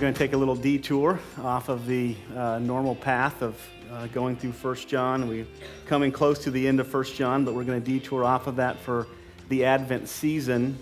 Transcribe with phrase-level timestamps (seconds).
[0.00, 3.54] going to take a little detour off of the uh, normal path of
[3.92, 5.28] uh, going through 1 John.
[5.28, 5.46] We're
[5.84, 8.56] coming close to the end of 1 John, but we're going to detour off of
[8.56, 9.06] that for
[9.50, 10.78] the Advent season.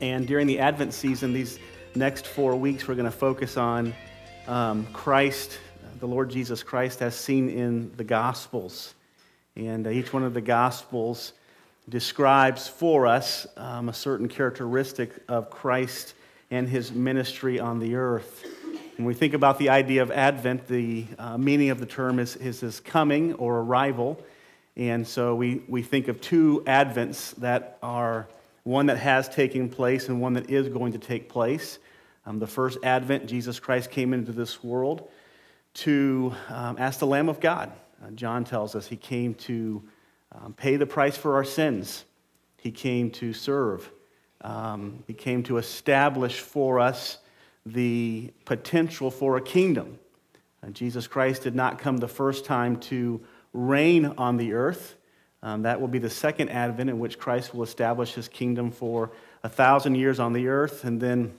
[0.00, 1.58] And during the Advent season, these
[1.94, 3.92] next four weeks, we're going to focus on
[4.48, 5.58] um, Christ,
[6.00, 8.94] the Lord Jesus Christ, as seen in the Gospels.
[9.56, 11.34] And uh, each one of the Gospels
[11.86, 16.14] describes for us um, a certain characteristic of Christ
[16.52, 18.44] and his ministry on the earth.
[18.96, 22.36] When we think about the idea of Advent, the uh, meaning of the term is,
[22.36, 24.22] is his coming or arrival.
[24.76, 28.28] And so we, we think of two Advents that are
[28.64, 31.78] one that has taken place and one that is going to take place.
[32.26, 35.08] Um, the first Advent, Jesus Christ came into this world
[35.74, 37.72] to um, ask the Lamb of God.
[38.04, 39.82] Uh, John tells us he came to
[40.32, 42.04] um, pay the price for our sins,
[42.58, 43.90] he came to serve.
[44.42, 47.18] Um, he came to establish for us
[47.64, 49.98] the potential for a kingdom.
[50.62, 53.20] And Jesus Christ did not come the first time to
[53.52, 54.96] reign on the earth.
[55.42, 59.10] Um, that will be the second advent in which Christ will establish his kingdom for
[59.42, 61.36] a thousand years on the earth, and then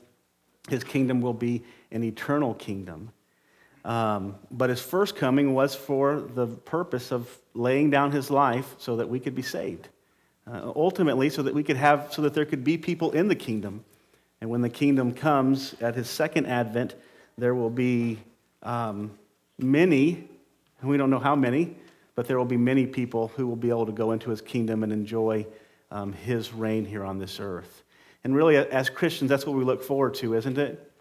[0.69, 3.11] his kingdom will be an eternal kingdom.
[3.85, 8.97] Um, but his first coming was for the purpose of laying down his life so
[8.97, 9.87] that we could be saved
[10.51, 13.35] uh, ultimately so that we could have, so that there could be people in the
[13.35, 13.83] kingdom.
[14.41, 16.95] And when the kingdom comes at his second advent,
[17.37, 18.19] there will be
[18.61, 19.11] um,
[19.57, 20.27] many,
[20.81, 21.75] and we don't know how many,
[22.15, 24.83] but there will be many people who will be able to go into his kingdom
[24.83, 25.45] and enjoy
[25.91, 27.83] um, his reign here on this earth.
[28.23, 30.91] And really, as Christians, that's what we look forward to, isn't it?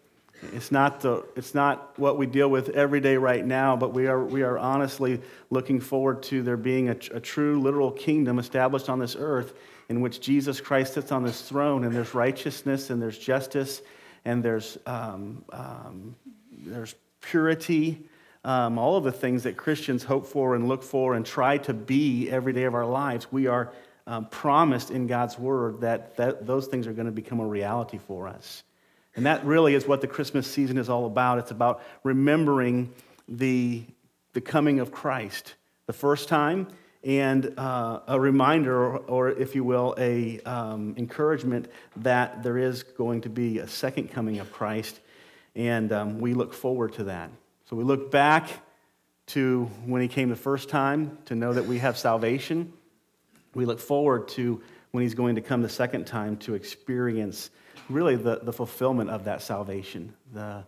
[0.51, 4.07] It's not, the, it's not what we deal with every day right now, but we
[4.07, 8.89] are, we are honestly looking forward to there being a, a true, literal kingdom established
[8.89, 9.53] on this earth
[9.89, 13.81] in which Jesus Christ sits on this throne, and there's righteousness, and there's justice,
[14.25, 16.15] and there's, um, um,
[16.51, 18.05] there's purity,
[18.43, 21.73] um, all of the things that Christians hope for and look for and try to
[21.73, 23.31] be every day of our lives.
[23.31, 23.71] We are
[24.07, 27.97] um, promised in God's word that, that those things are going to become a reality
[27.97, 28.63] for us.
[29.15, 31.37] And that really is what the Christmas season is all about.
[31.39, 32.91] It's about remembering
[33.27, 33.83] the,
[34.33, 35.53] the coming of Christ
[35.85, 36.67] the first time
[37.03, 42.83] and uh, a reminder, or, or, if you will, a um, encouragement that there is
[42.83, 45.01] going to be a second coming of Christ,
[45.55, 47.29] and um, we look forward to that.
[47.65, 48.49] So we look back
[49.27, 52.71] to when he came the first time to know that we have salvation.
[53.53, 54.61] We look forward to
[54.93, 57.49] when he's going to come the second time to experience
[57.89, 60.63] really the, the fulfillment of that salvation, the,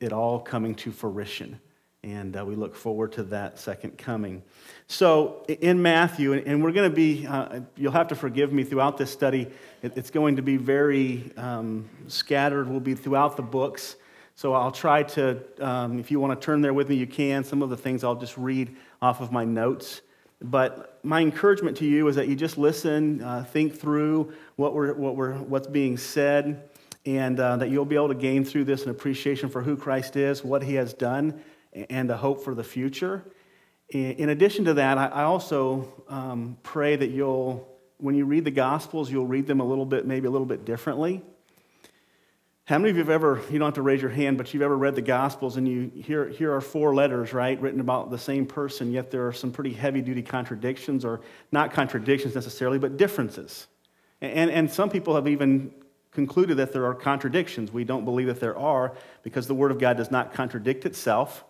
[0.00, 1.60] it all coming to fruition.
[2.02, 4.42] And uh, we look forward to that second coming.
[4.86, 8.96] So, in Matthew, and we're going to be, uh, you'll have to forgive me throughout
[8.96, 9.48] this study,
[9.82, 13.96] it's going to be very um, scattered, will be throughout the books.
[14.34, 17.44] So, I'll try to, um, if you want to turn there with me, you can.
[17.44, 20.00] Some of the things I'll just read off of my notes.
[20.40, 24.94] But my encouragement to you is that you just listen, uh, think through what we're,
[24.94, 26.70] what we're, what's being said,
[27.04, 30.16] and uh, that you'll be able to gain through this an appreciation for who Christ
[30.16, 31.40] is, what he has done,
[31.90, 33.24] and a hope for the future.
[33.90, 37.66] In addition to that, I also um, pray that you'll,
[37.96, 40.66] when you read the Gospels, you'll read them a little bit, maybe a little bit
[40.66, 41.22] differently.
[42.68, 44.62] How many of you have ever, you don't have to raise your hand, but you've
[44.62, 48.18] ever read the Gospels and you here, here are four letters, right, written about the
[48.18, 52.98] same person, yet there are some pretty heavy duty contradictions, or not contradictions necessarily, but
[52.98, 53.68] differences.
[54.20, 55.72] And, and some people have even
[56.10, 57.72] concluded that there are contradictions.
[57.72, 61.46] We don't believe that there are because the Word of God does not contradict itself.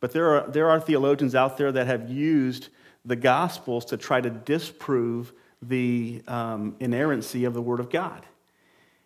[0.00, 2.70] But there are, there are theologians out there that have used
[3.04, 8.24] the Gospels to try to disprove the um, inerrancy of the Word of God.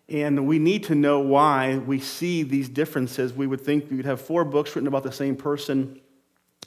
[0.09, 3.33] And we need to know why we see these differences.
[3.33, 6.01] We would think we would have four books written about the same person.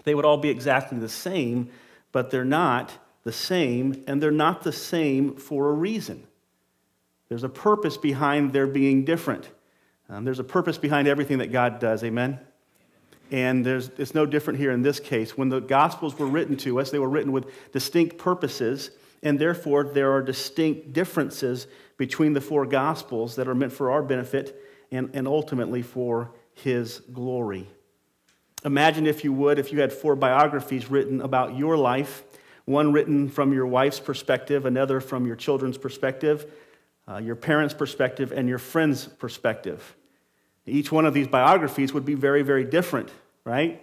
[0.04, 1.70] They would all be exactly the same,
[2.12, 2.92] but they're not
[3.24, 6.26] the same, and they're not the same for a reason.
[7.30, 9.50] There's a purpose behind their being different.
[10.10, 12.04] Um, there's a purpose behind everything that God does.
[12.04, 12.40] Amen?
[13.32, 15.38] And there's, it's no different here in this case.
[15.38, 18.90] When the Gospels were written to us, they were written with distinct purposes,
[19.22, 21.68] and therefore there are distinct differences
[22.00, 24.60] between the four Gospels that are meant for our benefit
[24.90, 27.68] and, and ultimately for His glory.
[28.66, 32.24] Imagine, if you would, if you had four biographies written about your life
[32.70, 36.46] one written from your wife's perspective, another from your children's perspective,
[37.08, 39.96] uh, your parents' perspective, and your friend's perspective.
[40.68, 43.10] Each one of these biographies would be very, very different,
[43.44, 43.82] right?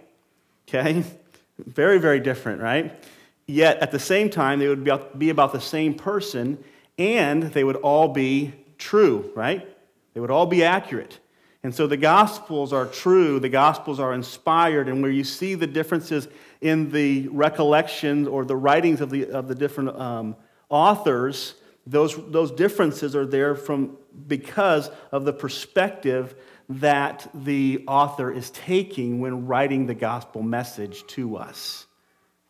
[0.68, 1.04] Okay?
[1.58, 3.02] Very, very different, right?
[3.46, 4.84] Yet at the same time, they would
[5.18, 6.62] be about the same person
[6.98, 9.66] and they would all be true, right?
[10.14, 11.18] They would all be accurate.
[11.62, 15.66] And so the Gospels are true, the Gospels are inspired, and where you see the
[15.66, 16.28] differences
[16.60, 20.36] in the recollections or the writings of the, of the different um,
[20.68, 21.54] authors,
[21.86, 23.96] those, those differences are there from,
[24.26, 26.34] because of the perspective
[26.68, 31.86] that the author is taking when writing the gospel message to us.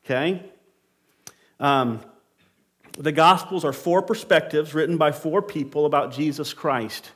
[0.04, 0.42] Okay?
[1.58, 2.00] Um,
[2.96, 7.12] the Gospels are four perspectives written by four people about Jesus Christ.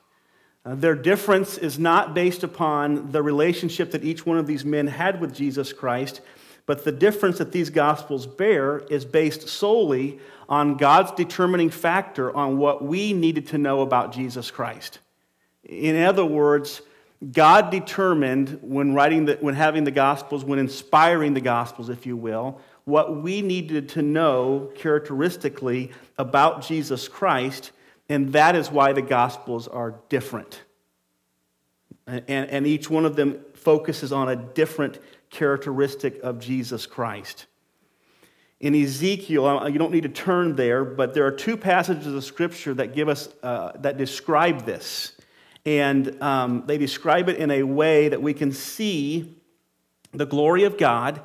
[0.65, 4.87] Uh, their difference is not based upon the relationship that each one of these men
[4.87, 6.21] had with Jesus Christ,
[6.67, 12.59] but the difference that these Gospels bear is based solely on God's determining factor on
[12.59, 14.99] what we needed to know about Jesus Christ.
[15.65, 16.83] In other words,
[17.33, 22.17] God determined when writing the, when having the Gospels, when inspiring the Gospels, if you
[22.17, 27.73] will, what we needed to know characteristically about Jesus Christ,
[28.09, 30.62] and that is why the Gospels are different.
[32.06, 34.99] And, and each one of them focuses on a different
[35.31, 37.47] characteristic of Jesus Christ.
[38.59, 42.75] In Ezekiel, you don't need to turn there, but there are two passages of Scripture
[42.75, 45.12] that give us uh, that describe this,
[45.65, 49.35] and um, they describe it in a way that we can see
[50.12, 51.23] the glory of God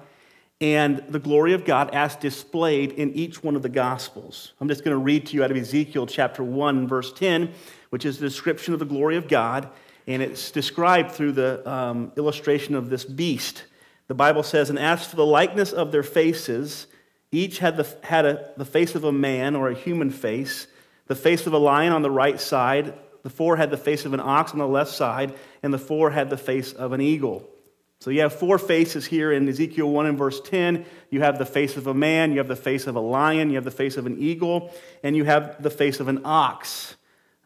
[0.61, 4.53] and the glory of God as displayed in each one of the Gospels.
[4.59, 7.51] I'm just going to read to you out of Ezekiel chapter 1, verse 10,
[7.89, 9.67] which is the description of the glory of God,
[10.07, 13.65] and it's described through the um, illustration of this beast.
[14.07, 16.87] The Bible says, And as for the likeness of their faces,
[17.31, 20.67] each had, the, had a, the face of a man or a human face,
[21.07, 22.93] the face of a lion on the right side,
[23.23, 26.11] the four had the face of an ox on the left side, and the four
[26.11, 27.49] had the face of an eagle.
[28.05, 30.85] So you have four faces here in Ezekiel 1 and verse 10.
[31.09, 33.55] You have the face of a man, you have the face of a lion, you
[33.55, 34.71] have the face of an eagle,
[35.01, 36.97] and you have the face of an ox.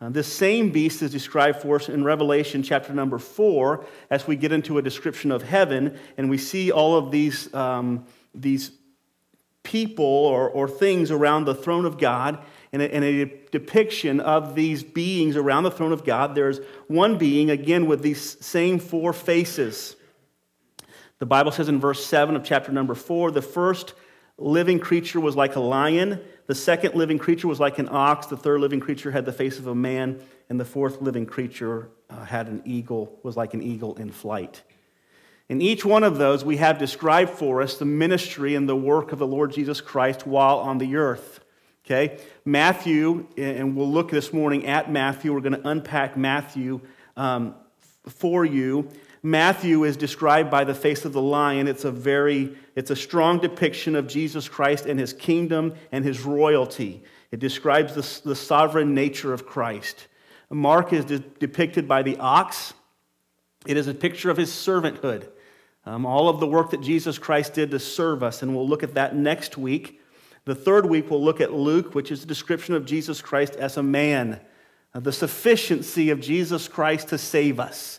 [0.01, 4.35] Uh, this same beast is described for us in Revelation chapter number 4 as we
[4.35, 8.05] get into a description of heaven and we see all of these, um,
[8.35, 8.71] these
[9.63, 12.37] people or, or things around the throne of God
[12.73, 16.35] and a, and a depiction of these beings around the throne of God.
[16.35, 19.95] There's one being, again, with these same four faces.
[21.19, 23.93] The Bible says in verse 7 of chapter number 4 the first
[24.37, 28.37] living creature was like a lion, the second living creature was like an ox, the
[28.37, 32.23] third living creature had the face of a man, and the fourth living creature uh,
[32.23, 34.63] had an eagle, was like an eagle in flight.
[35.49, 39.11] In each one of those, we have described for us the ministry and the work
[39.11, 41.41] of the Lord Jesus Christ while on the earth.
[41.85, 42.19] Okay?
[42.45, 45.33] Matthew, and we'll look this morning at Matthew.
[45.33, 46.81] We're going to unpack Matthew
[47.17, 47.55] um,
[48.07, 48.89] for you.
[49.21, 51.67] Matthew is described by the face of the lion.
[51.67, 56.21] It's a very, it's a strong depiction of Jesus Christ and his kingdom and his
[56.21, 57.03] royalty.
[57.31, 60.07] It describes the, the sovereign nature of Christ.
[60.49, 62.73] Mark is de- depicted by the ox.
[63.67, 65.29] It is a picture of his servanthood.
[65.85, 68.83] Um, all of the work that Jesus Christ did to serve us, and we'll look
[68.83, 70.01] at that next week.
[70.45, 73.77] The third week, we'll look at Luke, which is a description of Jesus Christ as
[73.77, 74.39] a man,
[74.93, 77.98] uh, the sufficiency of Jesus Christ to save us.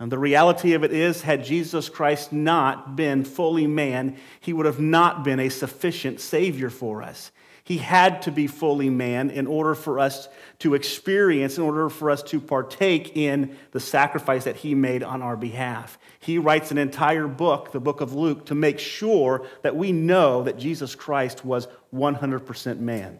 [0.00, 4.66] And the reality of it is, had Jesus Christ not been fully man, he would
[4.66, 7.32] have not been a sufficient Savior for us.
[7.64, 10.28] He had to be fully man in order for us
[10.60, 15.20] to experience, in order for us to partake in the sacrifice that he made on
[15.20, 15.98] our behalf.
[16.18, 20.44] He writes an entire book, the book of Luke, to make sure that we know
[20.44, 23.18] that Jesus Christ was 100% man.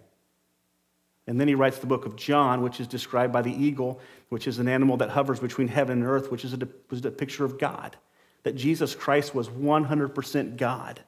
[1.29, 4.49] And then he writes the book of John, which is described by the eagle, which
[4.49, 7.45] is an animal that hovers between heaven and earth, which is a, was a picture
[7.45, 7.97] of God.
[8.45, 11.01] That Jesus Christ was 100% God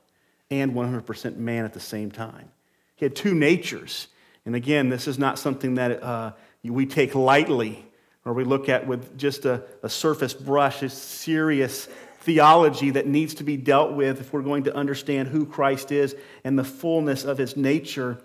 [0.51, 2.51] and 100% man at the same time.
[2.97, 4.09] He had two natures.
[4.45, 7.87] And again, this is not something that uh, we take lightly
[8.27, 10.83] or we look at with just a, a surface brush.
[10.83, 11.89] It's serious
[12.21, 16.15] theology that needs to be dealt with if we're going to understand who Christ is
[16.45, 18.21] and the fullness of his nature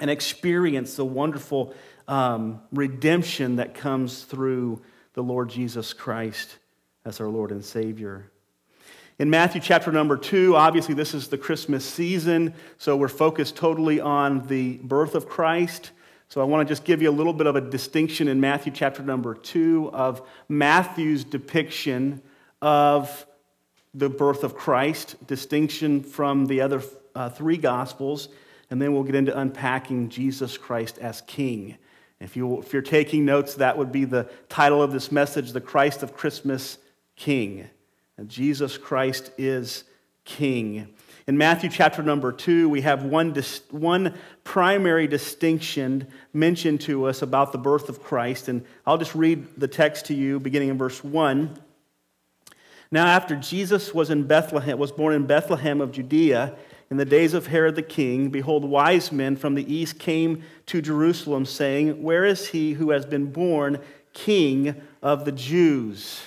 [0.00, 1.74] and experience the wonderful
[2.06, 4.80] um, redemption that comes through
[5.14, 6.58] the Lord Jesus Christ
[7.04, 8.30] as our Lord and Savior.
[9.18, 14.00] In Matthew chapter number two, obviously this is the Christmas season, so we're focused totally
[14.00, 15.90] on the birth of Christ.
[16.28, 18.70] So I want to just give you a little bit of a distinction in Matthew
[18.70, 22.22] chapter number two of Matthew's depiction
[22.62, 23.26] of
[23.94, 26.82] the birth of Christ, distinction from the other
[27.14, 28.28] uh, three gospels
[28.70, 31.76] and then we'll get into unpacking Jesus Christ as King.
[32.20, 35.60] If, you, if you're taking notes, that would be the title of this message The
[35.60, 36.78] Christ of Christmas
[37.16, 37.68] King.
[38.16, 39.84] And Jesus Christ is
[40.24, 40.88] King.
[41.28, 47.22] In Matthew chapter number two, we have one, dis- one primary distinction mentioned to us
[47.22, 48.48] about the birth of Christ.
[48.48, 51.58] And I'll just read the text to you beginning in verse 1.
[52.90, 56.56] Now, after Jesus was in Bethlehem, was born in Bethlehem of Judea,
[56.90, 60.80] in the days of Herod the king, behold, wise men from the east came to
[60.80, 63.80] Jerusalem, saying, Where is he who has been born
[64.14, 66.20] king of the Jews?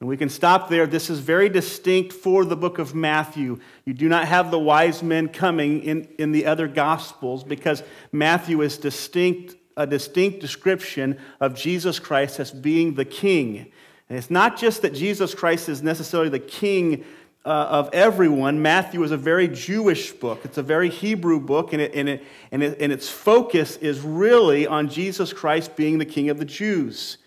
[0.00, 0.88] And we can stop there.
[0.88, 3.60] This is very distinct for the book of Matthew.
[3.84, 8.62] You do not have the wise men coming in, in the other gospels because Matthew
[8.62, 13.70] is distinct, a distinct description of Jesus Christ as being the king.
[14.08, 17.04] And it's not just that Jesus Christ is necessarily the king
[17.44, 18.62] uh, of everyone.
[18.62, 22.24] Matthew is a very Jewish book, it's a very Hebrew book, and, it, and, it,
[22.50, 26.44] and, it, and its focus is really on Jesus Christ being the king of the
[26.44, 27.18] Jews.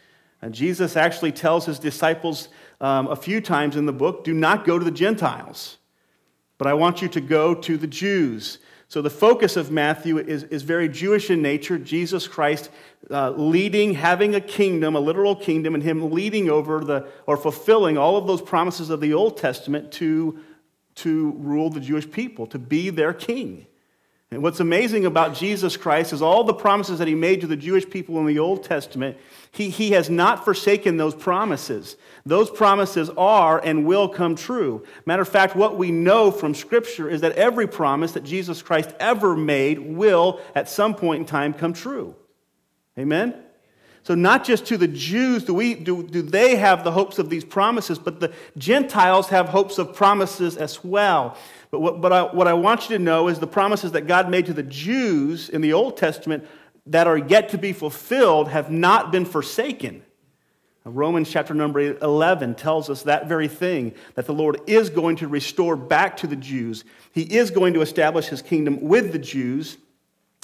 [0.41, 4.65] And Jesus actually tells his disciples um, a few times in the book do not
[4.65, 5.77] go to the Gentiles,
[6.57, 8.59] but I want you to go to the Jews.
[8.87, 11.77] So the focus of Matthew is, is very Jewish in nature.
[11.77, 12.69] Jesus Christ
[13.09, 17.97] uh, leading, having a kingdom, a literal kingdom, and him leading over the, or fulfilling
[17.97, 20.39] all of those promises of the Old Testament to,
[20.95, 23.67] to rule the Jewish people, to be their king.
[24.31, 27.55] And what's amazing about Jesus Christ is all the promises that he made to the
[27.55, 29.17] Jewish people in the Old Testament,
[29.51, 31.95] he, he has not forsaken those promises.
[32.25, 34.83] Those promises are and will come true.
[35.05, 38.93] Matter of fact, what we know from Scripture is that every promise that Jesus Christ
[38.99, 42.15] ever made will, at some point in time, come true.
[42.97, 43.44] Amen?
[44.05, 47.31] So, not just to the Jews do, we, do, do they have the hopes of
[47.31, 51.35] these promises, but the Gentiles have hopes of promises as well.
[51.71, 54.29] But what, but I, what I want you to know is the promises that God
[54.29, 56.45] made to the Jews in the Old Testament
[56.85, 60.03] that are yet to be fulfilled have not been forsaken.
[60.83, 65.27] Romans chapter number 11 tells us that very thing that the Lord is going to
[65.27, 66.83] restore back to the Jews.
[67.11, 69.79] He is going to establish his kingdom with the Jews,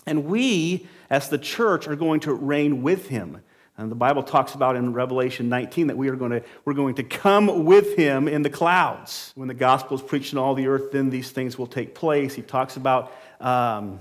[0.08, 3.44] and we, as the church, are going to reign with him.
[3.82, 6.96] And the Bible talks about in Revelation 19 that we are going to, we're going
[6.96, 9.32] to come with him in the clouds.
[9.36, 12.36] When the gospel is preached in all the earth, then these things will take place.
[12.36, 14.00] He talks about um,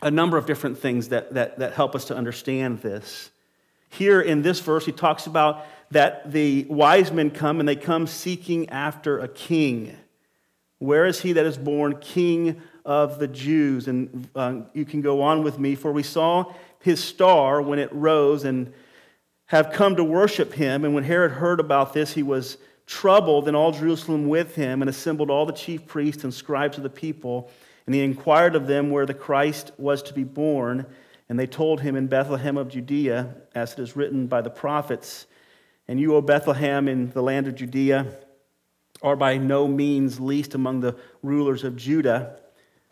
[0.00, 3.30] a number of different things that, that, that help us to understand this.
[3.90, 8.06] Here in this verse, he talks about that the wise men come and they come
[8.06, 9.94] seeking after a king.
[10.78, 13.86] Where is he that is born king of the Jews?
[13.86, 17.92] And uh, you can go on with me, for we saw his star when it
[17.92, 18.72] rose and
[19.54, 20.84] have come to worship him.
[20.84, 24.88] And when Herod heard about this, he was troubled, and all Jerusalem with him, and
[24.88, 27.48] assembled all the chief priests and scribes of the people.
[27.86, 30.86] And he inquired of them where the Christ was to be born.
[31.28, 35.26] And they told him in Bethlehem of Judea, as it is written by the prophets.
[35.86, 38.12] And you, O Bethlehem, in the land of Judea,
[39.02, 42.40] are by no means least among the rulers of Judah,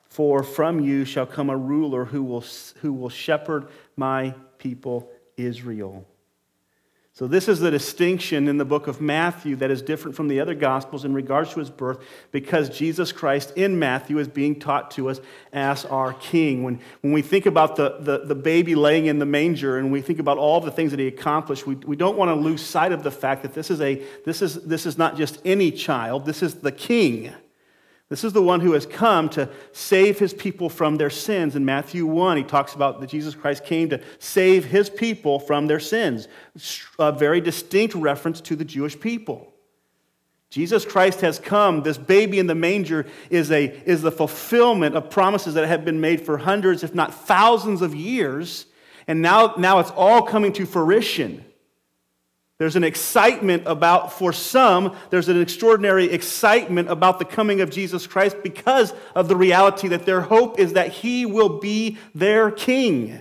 [0.05, 2.45] for from you shall come a ruler who will,
[2.83, 3.67] who will shepherd
[3.97, 6.07] my people Israel.
[7.15, 10.41] So, this is the distinction in the book of Matthew that is different from the
[10.41, 11.99] other gospels in regards to his birth
[12.31, 15.21] because Jesus Christ in Matthew is being taught to us
[15.53, 16.63] as our king.
[16.63, 20.01] When, when we think about the, the, the baby laying in the manger and we
[20.01, 22.93] think about all the things that he accomplished, we, we don't want to lose sight
[22.93, 26.25] of the fact that this is, a, this, is, this is not just any child,
[26.25, 27.35] this is the king.
[28.13, 31.57] This is the one who has come to save his people from their sins.
[31.57, 35.67] In Matthew 1, he talks about that Jesus Christ came to save his people from
[35.67, 36.29] their sins.
[36.99, 39.55] A very distinct reference to the Jewish people.
[40.51, 41.85] Jesus Christ has come.
[41.85, 46.03] This baby in the manger is, a, is the fulfillment of promises that have been
[46.03, 48.67] made for hundreds, if not thousands of years.
[49.07, 51.47] And now, now it's all coming to fruition.
[52.63, 58.07] There's an excitement about, for some, there's an extraordinary excitement about the coming of Jesus
[58.07, 63.21] Christ because of the reality that their hope is that he will be their king.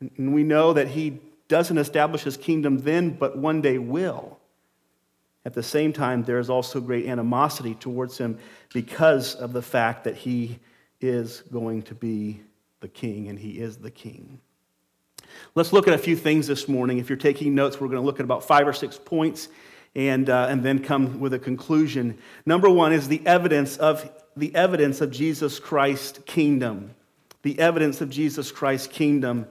[0.00, 4.38] And we know that he doesn't establish his kingdom then, but one day will.
[5.44, 8.38] At the same time, there is also great animosity towards him
[8.72, 10.60] because of the fact that he
[11.02, 12.40] is going to be
[12.80, 14.40] the king and he is the king.
[15.54, 16.98] Let's look at a few things this morning.
[16.98, 19.48] If you're taking notes, we're going to look at about five or six points
[19.94, 22.18] and, uh, and then come with a conclusion.
[22.46, 26.94] Number one is the evidence of the evidence of Jesus Christ's kingdom.
[27.42, 29.46] The evidence of Jesus Christ's kingdom.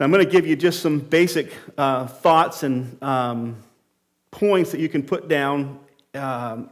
[0.00, 3.56] I'm going to give you just some basic uh, thoughts and um,
[4.30, 5.78] points that you can put down
[6.14, 6.68] um,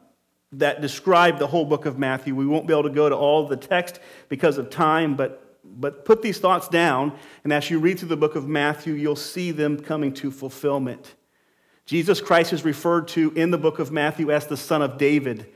[0.53, 2.35] that describe the whole book of Matthew.
[2.35, 6.05] We won't be able to go to all the text because of time, but but
[6.05, 9.51] put these thoughts down, and as you read through the book of Matthew, you'll see
[9.51, 11.15] them coming to fulfillment.
[11.87, 15.47] Jesus Christ is referred to in the book of Matthew as the Son of David.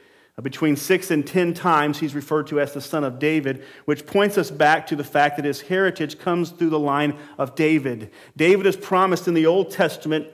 [0.43, 4.37] Between six and ten times, he's referred to as the son of David, which points
[4.37, 8.11] us back to the fact that his heritage comes through the line of David.
[8.37, 10.27] David is promised in the Old Testament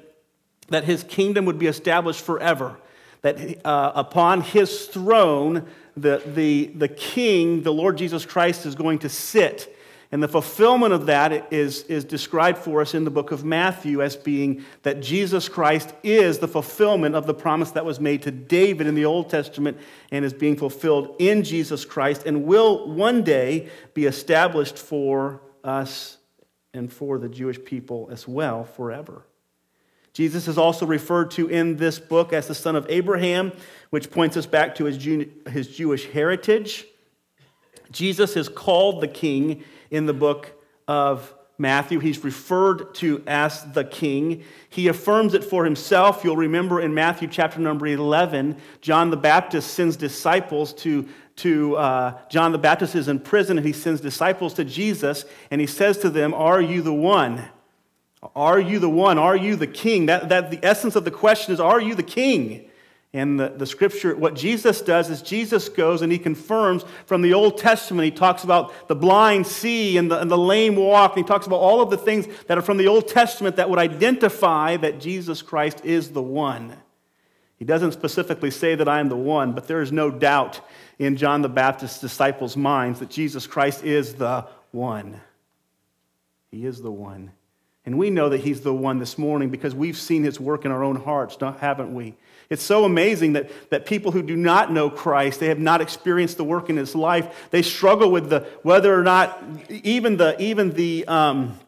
[0.71, 2.79] that his kingdom would be established forever,
[3.21, 9.01] that uh, upon his throne, the, the, the king, the Lord Jesus Christ, is going
[9.01, 9.73] to sit
[10.13, 14.03] and the fulfillment of that is, is described for us in the book of Matthew
[14.03, 18.31] as being that Jesus Christ is the fulfillment of the promise that was made to
[18.31, 19.79] David in the Old Testament
[20.11, 26.19] and is being fulfilled in Jesus Christ and will one day be established for us
[26.75, 29.25] and for the Jewish people as well forever.
[30.13, 33.53] Jesus is also referred to in this book as the son of Abraham,
[33.91, 36.87] which points us back to his, Jew- his Jewish heritage.
[37.91, 40.53] Jesus is called the king in the book
[40.87, 41.99] of Matthew.
[41.99, 44.45] He's referred to as the king.
[44.69, 46.25] He affirms it for himself.
[46.25, 52.19] You'll remember in Matthew chapter number 11, John the Baptist sends disciples to, to uh,
[52.29, 55.99] John the Baptist is in prison, and he sends disciples to Jesus, and he says
[55.99, 57.45] to them, Are you the one?
[58.37, 59.19] Are you the one?
[59.19, 60.07] Are you the king?
[60.07, 62.69] That, that the essence of the question is, Are you the king?
[63.15, 67.35] And the, the scripture, what Jesus does is Jesus goes and he confirms from the
[67.35, 68.07] Old Testament.
[68.07, 71.15] He talks about the blind see and the, and the lame walk.
[71.15, 73.69] And he talks about all of the things that are from the Old Testament that
[73.69, 76.75] would identify that Jesus Christ is the one.
[77.59, 80.61] He doesn't specifically say that I am the one, but there is no doubt
[80.99, 85.21] in John the Baptist's disciples' minds that Jesus Christ is the one.
[86.51, 87.31] He is the one.
[87.85, 90.71] And we know that he's the one this morning because we've seen his work in
[90.71, 92.15] our own hearts, haven't we?
[92.49, 96.37] It's so amazing that, that people who do not know Christ, they have not experienced
[96.37, 100.73] the work in his life, they struggle with the whether or not even the even
[100.75, 101.59] the um,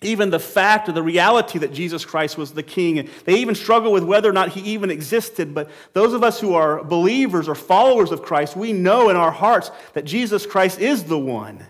[0.00, 3.08] even the fact or the reality that Jesus Christ was the king.
[3.24, 5.54] They even struggle with whether or not he even existed.
[5.54, 9.32] But those of us who are believers or followers of Christ, we know in our
[9.32, 11.66] hearts that Jesus Christ is the one.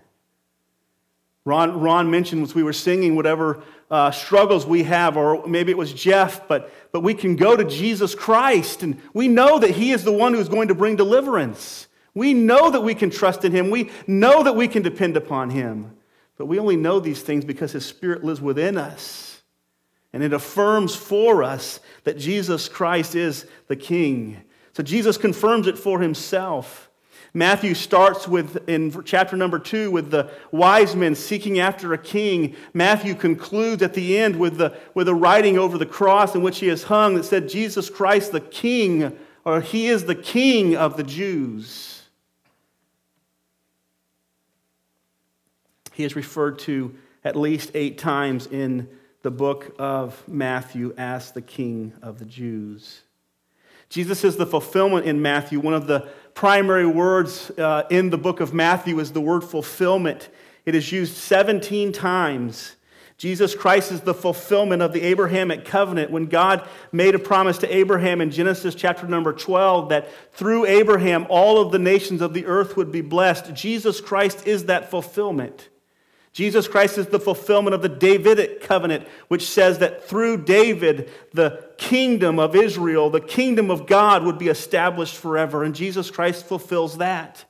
[1.47, 5.79] Ron, Ron mentioned as we were singing whatever uh, struggles we have, or maybe it
[5.79, 9.93] was Jeff, but, but we can go to Jesus Christ and we know that He
[9.93, 11.89] is the one who's going to bring deliverance.
[12.15, 13.71] We know that we can trust in Him.
[13.71, 15.97] We know that we can depend upon Him.
[16.37, 19.43] But we only know these things because His Spirit lives within us.
[20.13, 24.43] And it affirms for us that Jesus Christ is the King.
[24.73, 26.88] So Jesus confirms it for Himself.
[27.39, 32.57] Matthew starts with, in chapter number two, with the wise men seeking after a king.
[32.75, 36.59] Matthew concludes at the end with the, with the writing over the cross in which
[36.59, 40.97] he is hung that said, Jesus Christ, the king, or he is the king of
[40.97, 42.03] the Jews.
[45.93, 48.89] He is referred to at least eight times in
[49.23, 53.03] the book of Matthew as the king of the Jews.
[53.91, 55.61] Jesus is the fulfillment in Matthew.
[55.61, 60.29] One of the primary words uh, in the book of Matthew is the word fulfillment.
[60.65, 62.77] It is used 17 times.
[63.17, 66.13] Jesus Christ is the fulfillment of the Abrahamic covenant.
[66.13, 71.27] When God made a promise to Abraham in Genesis chapter number 12 that through Abraham
[71.29, 75.69] all of the nations of the earth would be blessed, Jesus Christ is that fulfillment.
[76.33, 81.69] Jesus Christ is the fulfillment of the Davidic covenant, which says that through David, the
[81.79, 85.65] kingdom of Israel, the kingdom of God would be established forever.
[85.65, 87.45] And Jesus Christ fulfills that.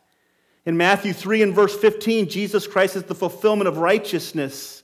[0.64, 4.82] In Matthew 3 and verse 15, Jesus Christ is the fulfillment of righteousness.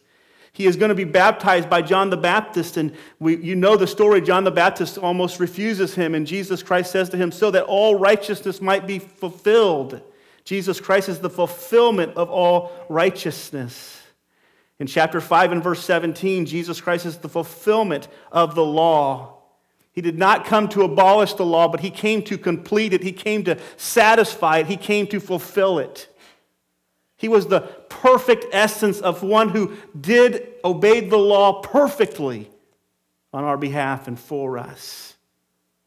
[0.54, 3.88] He is going to be baptized by John the Baptist, and we, you know the
[3.88, 4.20] story.
[4.20, 7.96] John the Baptist almost refuses him, and Jesus Christ says to him, So that all
[7.96, 10.00] righteousness might be fulfilled.
[10.44, 14.02] Jesus Christ is the fulfillment of all righteousness.
[14.78, 19.38] In chapter 5 and verse 17, Jesus Christ is the fulfillment of the law.
[19.92, 23.02] He did not come to abolish the law, but he came to complete it.
[23.02, 24.66] He came to satisfy it.
[24.66, 26.08] He came to fulfill it.
[27.16, 32.50] He was the perfect essence of one who did obey the law perfectly
[33.32, 35.14] on our behalf and for us.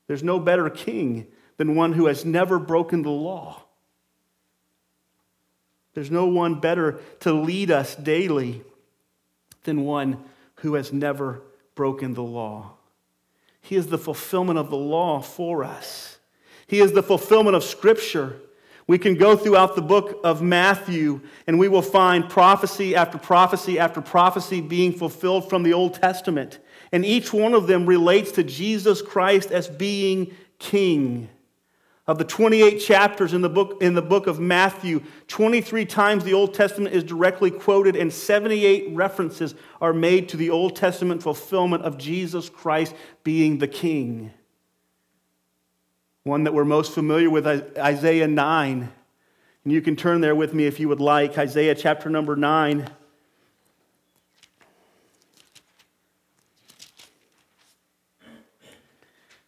[0.07, 3.66] There's no better king than one who has never broken the law.
[5.97, 8.61] There's no one better to lead us daily
[9.63, 10.23] than one
[10.57, 11.41] who has never
[11.73, 12.73] broken the law.
[13.61, 16.19] He is the fulfillment of the law for us,
[16.67, 18.35] He is the fulfillment of Scripture.
[18.85, 23.79] We can go throughout the book of Matthew and we will find prophecy after prophecy
[23.79, 26.59] after prophecy being fulfilled from the Old Testament.
[26.91, 31.27] And each one of them relates to Jesus Christ as being king.
[32.07, 36.33] Of the 28 chapters in the book, in the book of Matthew, 23 times the
[36.33, 41.83] Old Testament is directly quoted, and 78 references are made to the Old Testament fulfillment
[41.83, 44.31] of Jesus Christ being the King.
[46.23, 48.91] one that we're most familiar with, Isaiah 9.
[49.63, 51.37] And you can turn there with me if you would like.
[51.37, 52.89] Isaiah chapter number 9.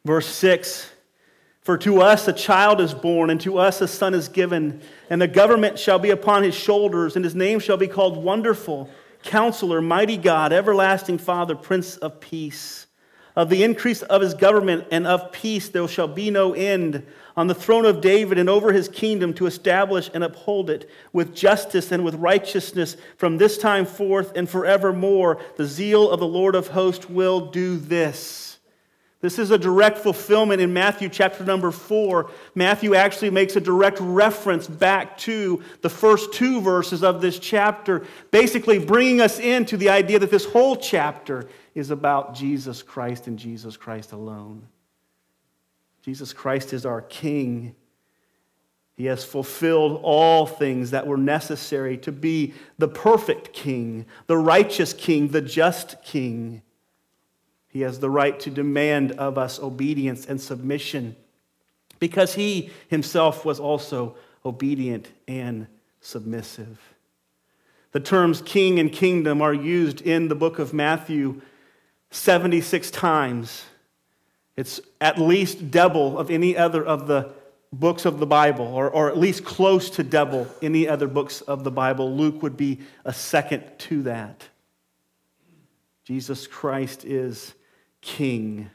[0.05, 0.89] Verse 6
[1.69, 5.21] For to us a child is born, and to us a son is given, and
[5.21, 8.89] the government shall be upon his shoulders, and his name shall be called Wonderful,
[9.21, 12.87] Counselor, Mighty God, Everlasting Father, Prince of Peace.
[13.35, 17.05] Of the increase of his government and of peace there shall be no end
[17.37, 21.35] on the throne of David and over his kingdom to establish and uphold it with
[21.35, 25.39] justice and with righteousness from this time forth and forevermore.
[25.57, 28.48] The zeal of the Lord of hosts will do this.
[29.21, 32.31] This is a direct fulfillment in Matthew chapter number four.
[32.55, 38.05] Matthew actually makes a direct reference back to the first two verses of this chapter,
[38.31, 43.37] basically bringing us into the idea that this whole chapter is about Jesus Christ and
[43.37, 44.65] Jesus Christ alone.
[46.01, 47.75] Jesus Christ is our King.
[48.95, 54.93] He has fulfilled all things that were necessary to be the perfect King, the righteous
[54.93, 56.61] King, the just King.
[57.69, 61.15] He has the right to demand of us obedience and submission
[61.99, 65.67] because he himself was also obedient and
[66.01, 66.79] submissive.
[67.91, 71.41] The terms king and kingdom are used in the book of Matthew
[72.11, 73.65] 76 times.
[74.55, 77.31] It's at least double of any other of the
[77.71, 81.63] books of the Bible, or, or at least close to double any other books of
[81.63, 82.15] the Bible.
[82.15, 84.47] Luke would be a second to that.
[86.03, 87.53] Jesus Christ is
[88.01, 88.69] king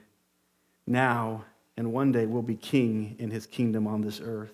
[0.86, 1.44] now
[1.76, 4.52] and one day will be king in his kingdom on this earth.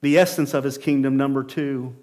[0.00, 1.96] The essence of his kingdom, number two.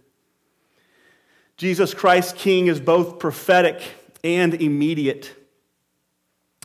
[1.57, 3.81] Jesus Christ, King, is both prophetic
[4.23, 5.33] and immediate.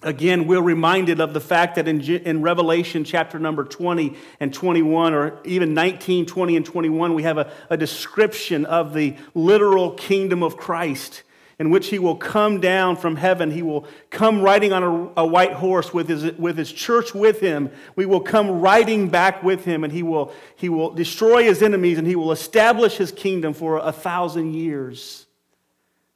[0.03, 5.15] Again, we're reminded of the fact that in, in Revelation chapter number 20 and 21,
[5.15, 10.43] or even 19, 20, and 21, we have a, a description of the literal kingdom
[10.43, 11.23] of Christ
[11.61, 13.51] in which he will come down from heaven.
[13.51, 17.39] He will come riding on a, a, white horse with his, with his church with
[17.41, 17.71] him.
[17.95, 21.99] We will come riding back with him, and he will, he will destroy his enemies,
[21.99, 25.27] and he will establish his kingdom for a thousand years.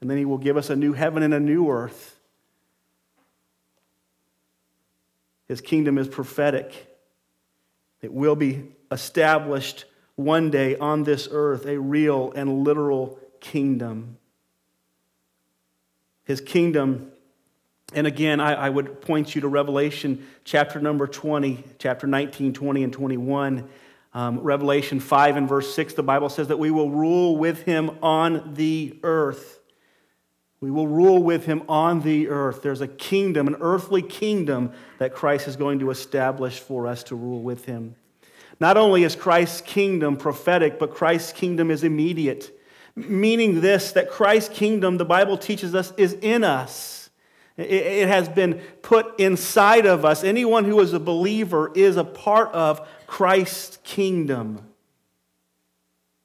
[0.01, 2.19] And then he will give us a new heaven and a new earth.
[5.47, 6.97] His kingdom is prophetic.
[8.01, 9.85] It will be established
[10.17, 14.17] one day on this earth, a real and literal kingdom
[16.25, 17.11] his kingdom.
[17.95, 22.85] And again, I, I, would point you to Revelation chapter number 20, chapter 19, 20,
[22.85, 23.69] and 21.
[24.15, 27.99] Um, Revelation 5 and verse 6, the Bible says that we will rule with him
[28.03, 29.61] on the earth.
[30.61, 32.63] We will rule with him on the earth.
[32.63, 37.17] There's a kingdom, an earthly kingdom that Christ is going to establish for us to
[37.17, 37.97] rule with him.
[38.61, 42.51] Not only is Christ's kingdom prophetic, but Christ's kingdom is immediate
[42.97, 47.11] meaning this that Christ's kingdom, the Bible teaches us, is in us.
[47.57, 50.25] It has been put inside of us.
[50.25, 54.61] Anyone who is a believer is a part of Christ's kingdom.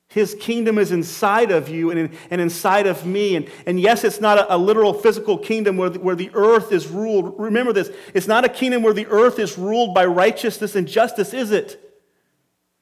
[0.07, 3.35] His kingdom is inside of you and, and inside of me.
[3.35, 6.71] And, and yes, it's not a, a literal physical kingdom where the, where the earth
[6.71, 7.39] is ruled.
[7.39, 11.31] Remember this it's not a kingdom where the earth is ruled by righteousness and justice,
[11.31, 11.79] is it?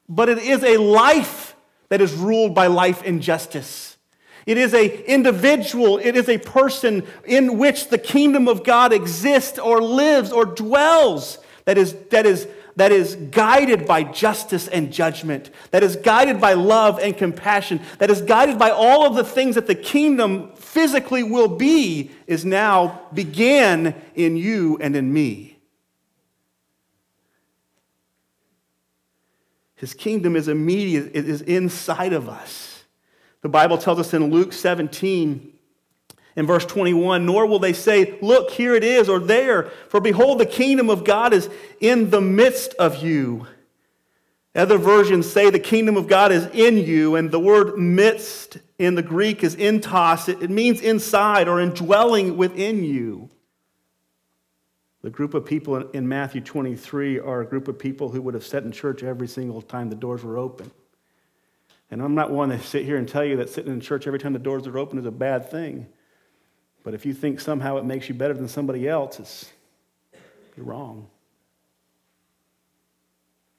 [0.08, 1.47] But it is a life
[1.88, 3.96] that is ruled by life and justice.
[4.46, 9.58] It is a individual, it is a person in which the kingdom of God exists
[9.58, 15.50] or lives or dwells that is, that is, that is guided by justice and judgment,
[15.70, 19.54] that is guided by love and compassion, that is guided by all of the things
[19.56, 25.57] that the kingdom physically will be, is now began in you and in me.
[29.78, 32.82] His kingdom is immediate, it is inside of us.
[33.42, 35.52] The Bible tells us in Luke 17,
[36.34, 40.40] in verse 21, nor will they say, Look, here it is, or there, for behold,
[40.40, 41.48] the kingdom of God is
[41.80, 43.46] in the midst of you.
[44.52, 48.96] Other versions say the kingdom of God is in you, and the word midst in
[48.96, 50.28] the Greek is entos.
[50.28, 53.30] It means inside or indwelling within you.
[55.02, 58.44] The group of people in Matthew 23 are a group of people who would have
[58.44, 60.70] sat in church every single time the doors were open.
[61.90, 64.18] And I'm not one to sit here and tell you that sitting in church every
[64.18, 65.86] time the doors are open is a bad thing.
[66.82, 69.52] But if you think somehow it makes you better than somebody else, it's,
[70.56, 71.08] you're wrong.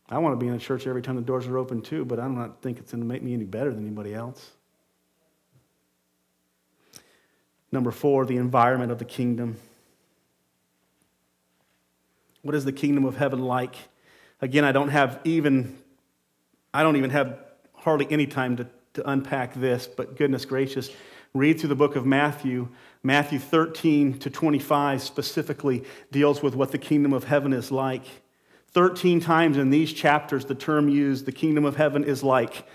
[0.10, 2.20] I want to be in a church every time the doors are open too, but
[2.20, 4.52] I do not think it's going to make me any better than anybody else.
[7.72, 9.58] Number four, the environment of the kingdom.
[12.42, 13.76] What is the kingdom of heaven like?
[14.42, 15.78] Again, I don't have even,
[16.74, 17.38] I don't even have
[17.74, 20.90] hardly any time to, to unpack this, but goodness gracious,
[21.34, 22.70] read through the book of Matthew.
[23.04, 28.06] Matthew 13 to 25 specifically deals with what the kingdom of heaven is like.
[28.72, 32.66] 13 times in these chapters, the term used, the kingdom of heaven is like.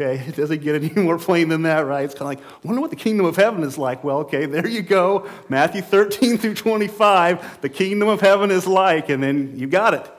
[0.00, 2.04] Okay, it doesn't get any more plain than that, right?
[2.04, 4.02] It's kind of like, I wonder what the kingdom of heaven is like.
[4.02, 5.28] Well, okay, there you go.
[5.48, 10.10] Matthew 13 through 25, the kingdom of heaven is like, and then you got it.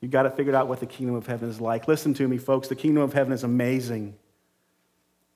[0.00, 1.88] You got it figured out what the kingdom of heaven is like.
[1.88, 2.68] Listen to me, folks.
[2.68, 4.14] The kingdom of heaven is amazing.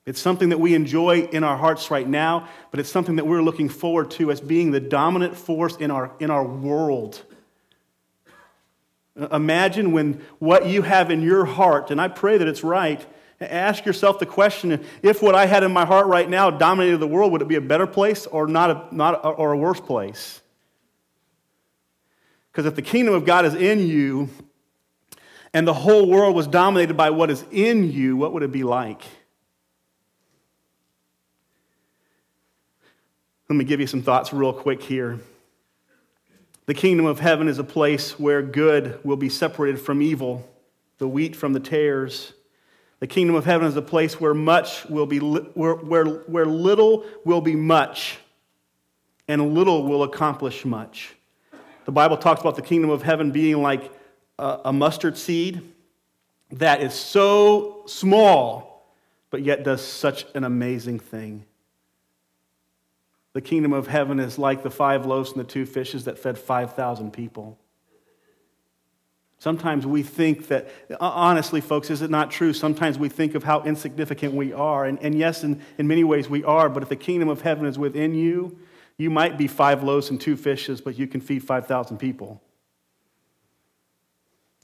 [0.05, 3.43] It's something that we enjoy in our hearts right now, but it's something that we're
[3.43, 7.21] looking forward to as being the dominant force in our, in our world.
[9.31, 13.05] Imagine when what you have in your heart, and I pray that it's right,
[13.49, 17.07] ask yourself the question if what I had in my heart right now dominated the
[17.07, 19.79] world, would it be a better place or, not a, not a, or a worse
[19.79, 20.41] place?
[22.51, 24.29] Because if the kingdom of God is in you
[25.53, 28.63] and the whole world was dominated by what is in you, what would it be
[28.63, 29.03] like?
[33.49, 35.19] Let me give you some thoughts real quick here.
[36.67, 40.47] The kingdom of heaven is a place where good will be separated from evil,
[40.99, 42.31] the wheat from the tares.
[43.01, 47.03] The kingdom of heaven is a place where much will be where, where, where little
[47.25, 48.19] will be much,
[49.27, 51.15] and little will accomplish much.
[51.85, 53.91] The Bible talks about the kingdom of heaven being like
[54.37, 55.73] a, a mustard seed
[56.51, 58.93] that is so small,
[59.31, 61.45] but yet does such an amazing thing.
[63.33, 66.37] The kingdom of heaven is like the five loaves and the two fishes that fed
[66.37, 67.57] 5,000 people.
[69.41, 72.53] Sometimes we think that, uh, honestly, folks, is it not true?
[72.53, 74.85] Sometimes we think of how insignificant we are.
[74.85, 77.65] And, and yes, in, in many ways we are, but if the kingdom of heaven
[77.65, 78.59] is within you,
[78.99, 82.39] you might be five loaves and two fishes, but you can feed 5,000 people.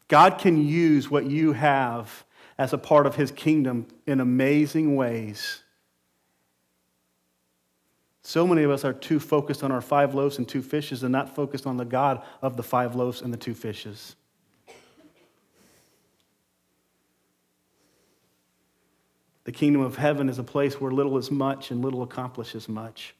[0.10, 2.24] God can use what you have
[2.60, 5.64] as a part of his kingdom in amazing ways.
[8.22, 11.12] So many of us are too focused on our five loaves and two fishes and
[11.12, 14.16] not focused on the God of the five loaves and the two fishes.
[19.48, 23.16] The kingdom of heaven is a place where little is much and little accomplishes much.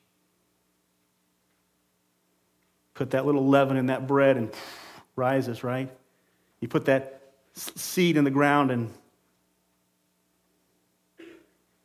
[2.96, 4.52] Put that little leaven in that bread and
[5.16, 5.90] rises, right?
[6.60, 7.22] You put that
[7.54, 8.94] seed in the ground and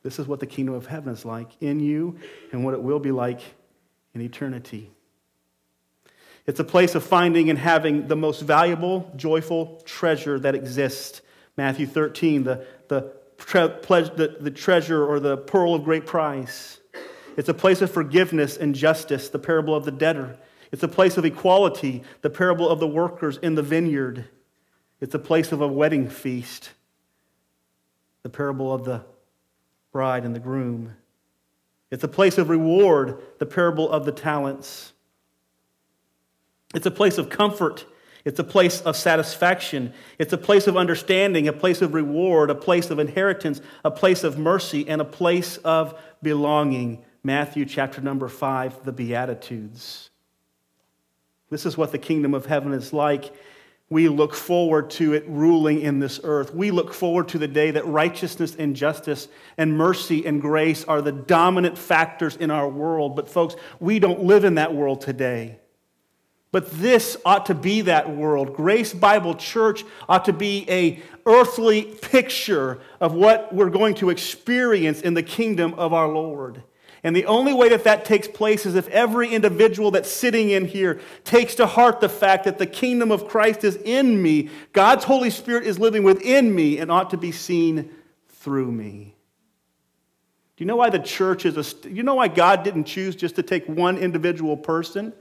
[0.03, 2.19] this is what the kingdom of heaven is like in you
[2.51, 3.43] and what it will be like
[4.13, 4.91] in eternity.
[6.49, 11.23] It's a place of finding and having the most valuable, joyful treasure that exists.
[11.57, 13.22] Matthew 13, the, the,
[13.53, 16.81] tre- the, the treasure or the pearl of great price.
[17.37, 20.39] It's a place of forgiveness and justice, the parable of the debtor.
[20.71, 24.25] It's a place of equality, the parable of the workers in the vineyard.
[25.01, 26.71] It's a place of a wedding feast,
[28.23, 29.03] the parable of the
[29.93, 30.97] bride and the groom.
[31.91, 34.93] It's a place of reward, the parable of the talents.
[36.75, 37.85] It's a place of comfort.
[38.25, 39.93] It's a place of satisfaction.
[40.19, 44.25] It's a place of understanding, a place of reward, a place of inheritance, a place
[44.25, 47.05] of mercy, and a place of belonging.
[47.25, 50.11] Matthew chapter number five, the Beatitudes.
[51.51, 53.33] This is what the kingdom of heaven is like
[53.93, 56.55] we look forward to it ruling in this earth.
[56.55, 61.03] We look forward to the day that righteousness and justice and mercy and grace are
[61.03, 63.15] the dominant factors in our world.
[63.15, 65.59] But, folks, we don't live in that world today.
[66.53, 68.55] But this ought to be that world.
[68.55, 75.01] Grace Bible Church ought to be a earthly picture of what we're going to experience
[75.01, 76.63] in the kingdom of our Lord.
[77.03, 80.67] And the only way that that takes place is if every individual that's sitting in
[80.67, 85.05] here takes to heart the fact that the kingdom of Christ is in me, God's
[85.05, 87.91] Holy Spirit is living within me, and ought to be seen
[88.29, 89.17] through me.
[90.57, 91.89] Do you know why the church is a.
[91.89, 95.13] You know why God didn't choose just to take one individual person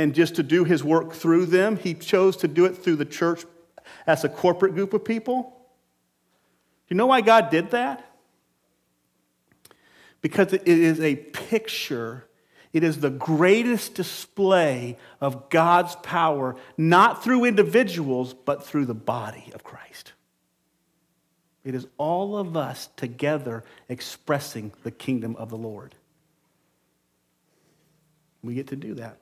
[0.00, 1.76] and just to do his work through them?
[1.76, 3.44] He chose to do it through the church
[4.06, 5.42] as a corporate group of people.
[5.42, 8.10] Do you know why God did that?
[10.22, 12.26] because it is a picture.
[12.72, 19.50] It is the greatest display of God's power, not through individuals, but through the body
[19.54, 20.12] of Christ.
[21.64, 25.94] It is all of us together expressing the kingdom of the Lord.
[28.42, 29.18] We get to do that.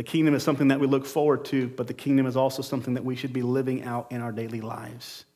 [0.00, 2.94] The kingdom is something that we look forward to, but the kingdom is also something
[2.94, 5.26] that we should be living out in our daily lives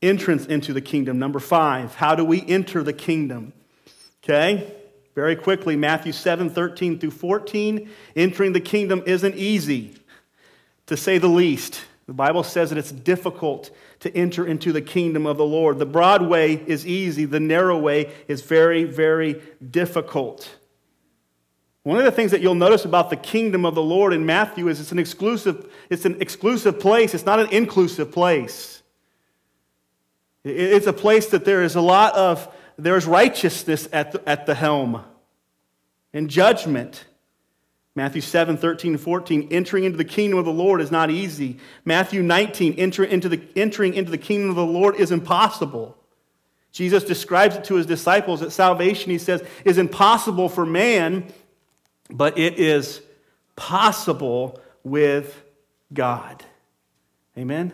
[0.00, 1.18] entrance into the kingdom.
[1.18, 3.52] Number five, how do we enter the kingdom?
[4.22, 4.72] Okay,
[5.14, 7.90] very quickly, Matthew 7 13 through 14.
[8.16, 9.94] Entering the kingdom isn't easy,
[10.86, 11.84] to say the least.
[12.06, 13.70] The Bible says that it's difficult
[14.00, 15.78] to enter into the kingdom of the Lord.
[15.78, 20.56] The broad way is easy, the narrow way is very, very difficult.
[21.84, 24.68] One of the things that you'll notice about the kingdom of the Lord in Matthew
[24.68, 28.82] is it's an exclusive, it's an exclusive place, it's not an inclusive place.
[30.44, 34.54] It's a place that there is a lot of, there's righteousness at the, at the
[34.54, 35.04] helm
[36.14, 37.04] and judgment.
[37.94, 41.58] Matthew 7, 13, 14, entering into the kingdom of the Lord is not easy.
[41.84, 45.96] Matthew 19, enter into the, entering into the kingdom of the Lord is impossible.
[46.72, 51.32] Jesus describes it to his disciples that salvation, he says, is impossible for man,
[52.10, 53.00] but it is
[53.56, 55.42] possible with
[55.92, 56.44] God.
[57.36, 57.72] Amen?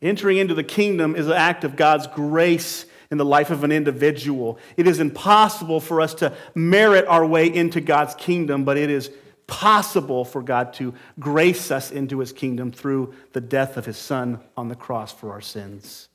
[0.00, 3.72] Entering into the kingdom is an act of God's grace in the life of an
[3.72, 4.58] individual.
[4.76, 9.10] It is impossible for us to merit our way into God's kingdom, but it is
[9.46, 14.40] possible for God to grace us into his kingdom through the death of his son
[14.56, 16.08] on the cross for our sins.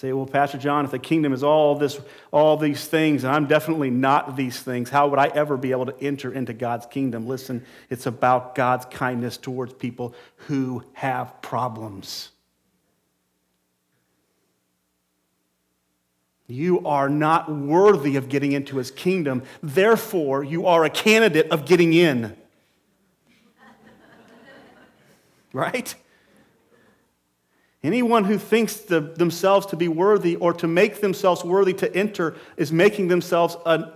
[0.00, 3.46] Say, well, Pastor John, if the kingdom is all this, all these things, and I'm
[3.46, 7.28] definitely not these things, how would I ever be able to enter into God's kingdom?
[7.28, 10.14] Listen, it's about God's kindness towards people
[10.46, 12.30] who have problems.
[16.46, 19.42] You are not worthy of getting into his kingdom.
[19.62, 22.34] Therefore, you are a candidate of getting in.
[25.52, 25.94] right?
[27.82, 32.36] Anyone who thinks the, themselves to be worthy or to make themselves worthy to enter
[32.56, 33.90] is making themselves an,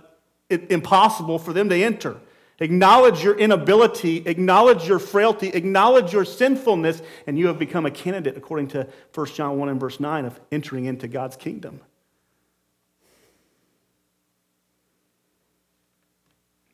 [0.49, 2.17] impossible for them to enter.
[2.59, 8.37] Acknowledge your inability, acknowledge your frailty, acknowledge your sinfulness, and you have become a candidate,
[8.37, 11.81] according to 1 John 1 and verse 9, of entering into God's kingdom.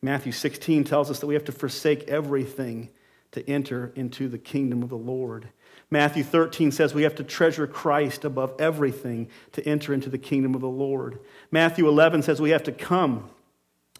[0.00, 2.88] Matthew 16 tells us that we have to forsake everything
[3.32, 5.48] to enter into the kingdom of the Lord.
[5.92, 10.54] Matthew 13 says we have to treasure Christ above everything to enter into the kingdom
[10.54, 11.18] of the Lord.
[11.50, 13.28] Matthew 11 says we have to come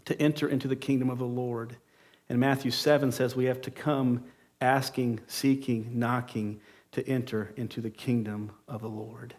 [0.06, 1.76] to enter into the kingdom of the Lord.
[2.30, 4.24] And Matthew 7 says we have to come
[4.58, 9.34] asking, seeking, knocking to enter into the kingdom of the Lord.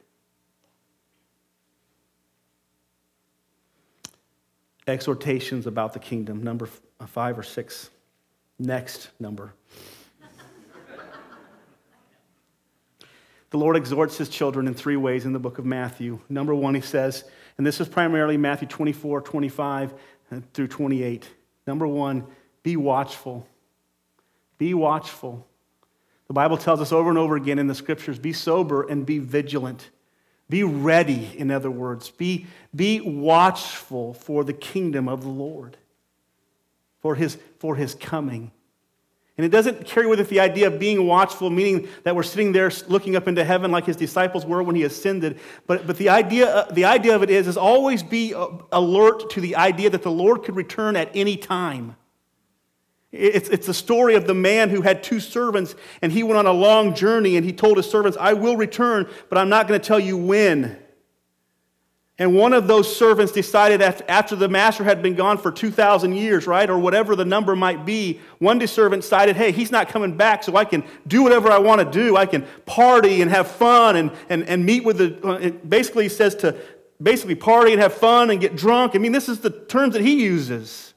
[4.85, 7.89] Exhortations about the kingdom, number uh, five or six.
[8.59, 9.55] Next number.
[13.53, 16.19] The Lord exhorts his children in three ways in the book of Matthew.
[16.27, 17.23] Number one, he says,
[17.55, 19.93] and this is primarily Matthew 24, 25
[20.31, 21.29] uh, through 28.
[21.67, 22.25] Number one,
[22.63, 23.47] be watchful.
[24.57, 25.47] Be watchful.
[26.25, 29.19] The Bible tells us over and over again in the scriptures be sober and be
[29.19, 29.91] vigilant.
[30.49, 32.09] Be ready, in other words.
[32.09, 35.77] Be, be watchful for the kingdom of the Lord,
[37.01, 38.51] for his, for his coming.
[39.37, 42.51] And it doesn't carry with it the idea of being watchful, meaning that we're sitting
[42.51, 45.39] there looking up into heaven like his disciples were when he ascended.
[45.65, 49.31] But, but the, idea, uh, the idea of it is, is always be uh, alert
[49.31, 51.95] to the idea that the Lord could return at any time.
[53.11, 56.45] It's, it's the story of the man who had two servants and he went on
[56.45, 59.79] a long journey and he told his servants, I will return, but I'm not going
[59.79, 60.82] to tell you when.
[62.19, 66.45] And one of those servants decided after the master had been gone for 2,000 years,
[66.45, 70.43] right, or whatever the number might be, one servant decided, hey, he's not coming back,
[70.43, 72.15] so I can do whatever I want to do.
[72.15, 75.27] I can party and have fun and, and, and meet with the.
[75.27, 76.55] Uh, basically says to
[77.01, 78.95] basically party and have fun and get drunk.
[78.95, 80.93] I mean, this is the terms that he uses.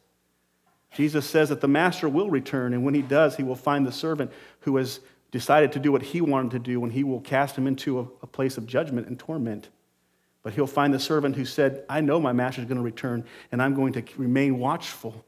[0.93, 3.93] Jesus says that the master will return, and when he does, he will find the
[3.93, 5.01] servant who has
[5.31, 8.03] decided to do what he wanted to do, and he will cast him into a,
[8.23, 9.71] a place of judgment and torment.
[10.47, 13.25] But he'll find the servant who said, I know my master is going to return,
[13.51, 15.25] and I'm going to remain watchful.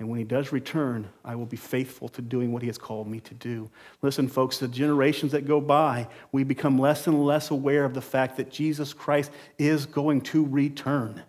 [0.00, 3.06] And when he does return, I will be faithful to doing what he has called
[3.06, 3.70] me to do.
[4.02, 8.00] Listen, folks, the generations that go by, we become less and less aware of the
[8.00, 11.22] fact that Jesus Christ is going to return.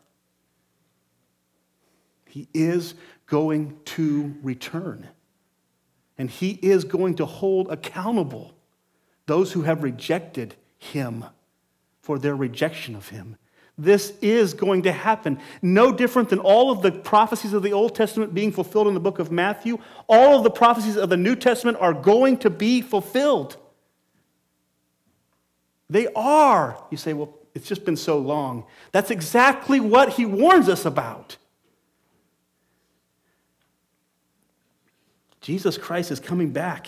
[2.25, 2.95] He is
[3.27, 5.07] going to return.
[6.17, 8.55] And he is going to hold accountable
[9.27, 11.25] those who have rejected him
[12.07, 13.35] for their rejection of him.
[13.77, 15.39] This is going to happen.
[15.61, 19.01] No different than all of the prophecies of the Old Testament being fulfilled in the
[19.01, 19.77] book of Matthew.
[20.07, 23.57] All of the prophecies of the New Testament are going to be fulfilled.
[25.89, 26.81] They are.
[26.91, 28.63] You say, well, it's just been so long.
[28.93, 31.35] That's exactly what he warns us about.
[35.41, 36.87] Jesus Christ is coming back,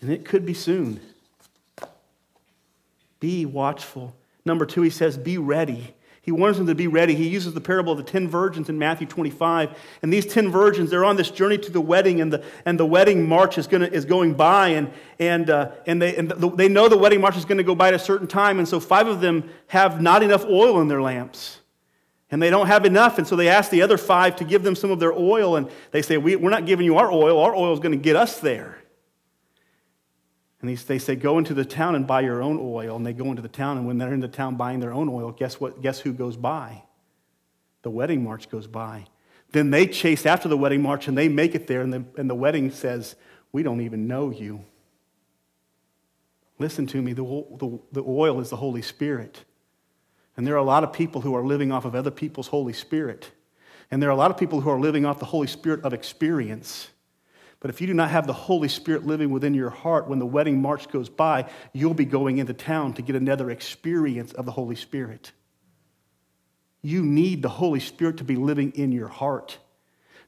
[0.00, 1.02] and it could be soon.
[3.20, 4.14] Be watchful.
[4.44, 5.94] Number two, he says, be ready.
[6.26, 7.14] He warns them to be ready.
[7.14, 9.78] He uses the parable of the 10 virgins in Matthew 25.
[10.02, 12.84] And these 10 virgins, they're on this journey to the wedding, and the, and the
[12.84, 14.70] wedding march is, gonna, is going by.
[14.70, 14.90] And,
[15.20, 17.76] and, uh, and, they, and the, they know the wedding march is going to go
[17.76, 18.58] by at a certain time.
[18.58, 21.60] And so five of them have not enough oil in their lamps.
[22.32, 23.18] And they don't have enough.
[23.18, 25.54] And so they ask the other five to give them some of their oil.
[25.54, 27.38] And they say, we, We're not giving you our oil.
[27.38, 28.82] Our oil is going to get us there.
[30.66, 32.96] And they say, Go into the town and buy your own oil.
[32.96, 35.08] And they go into the town, and when they're in the town buying their own
[35.08, 35.80] oil, guess what?
[35.80, 36.82] Guess who goes by?
[37.82, 39.06] The wedding march goes by.
[39.52, 42.28] Then they chase after the wedding march and they make it there, and the, and
[42.28, 43.14] the wedding says,
[43.52, 44.64] We don't even know you.
[46.58, 49.44] Listen to me, the, the, the oil is the Holy Spirit.
[50.36, 52.72] And there are a lot of people who are living off of other people's Holy
[52.72, 53.30] Spirit.
[53.90, 55.92] And there are a lot of people who are living off the Holy Spirit of
[55.92, 56.88] experience.
[57.60, 60.26] But if you do not have the Holy Spirit living within your heart when the
[60.26, 64.52] wedding march goes by, you'll be going into town to get another experience of the
[64.52, 65.32] Holy Spirit.
[66.82, 69.58] You need the Holy Spirit to be living in your heart,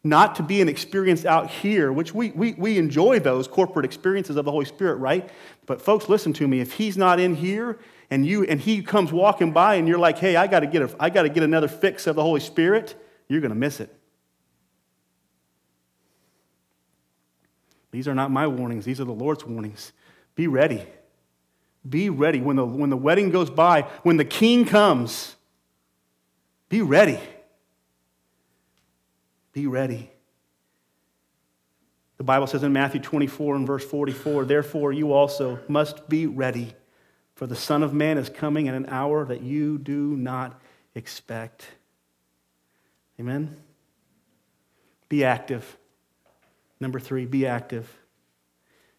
[0.03, 4.37] not to be an experience out here, which we, we, we enjoy those corporate experiences
[4.37, 5.29] of the Holy Spirit, right?
[5.67, 6.61] But folks, listen to me.
[6.61, 7.79] If He's not in here
[8.11, 10.83] and, you, and He comes walking by and you're like, hey, I got to get,
[10.83, 12.95] a, I got to get another fix of the Holy Spirit,
[13.29, 13.95] you're going to miss it.
[17.91, 19.93] These are not my warnings, these are the Lord's warnings.
[20.35, 20.85] Be ready.
[21.89, 22.41] Be ready.
[22.41, 25.37] When the, when the wedding goes by, when the king comes,
[26.69, 27.19] be ready.
[29.53, 30.11] Be ready.
[32.19, 36.75] The Bible says in Matthew 24 and verse 44, therefore you also must be ready,
[37.37, 40.61] for the Son of Man is coming at an hour that you do not
[40.95, 41.65] expect.
[43.21, 43.57] Amen?
[45.09, 45.77] Be active.
[46.81, 47.93] Number three, be active.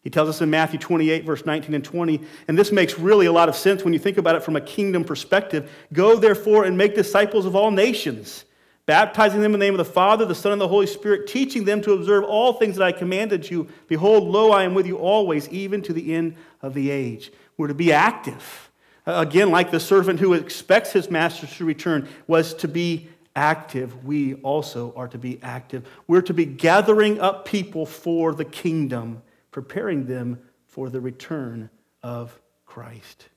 [0.01, 3.31] He tells us in Matthew 28, verse 19 and 20, and this makes really a
[3.31, 5.69] lot of sense when you think about it from a kingdom perspective.
[5.91, 8.45] Go therefore and make disciples of all nations,
[8.85, 11.65] baptizing them in the name of the Father, the Son, and the Holy Spirit, teaching
[11.65, 13.67] them to observe all things that I commanded you.
[13.87, 17.31] Behold, lo, I am with you always, even to the end of the age.
[17.57, 18.71] We're to be active.
[19.05, 23.09] Again, like the servant who expects his master to return, was to be
[23.39, 25.87] active, we also are to be active.
[26.07, 31.69] We're to be gathering up people for the kingdom, preparing them for the return
[32.03, 33.29] of Christ.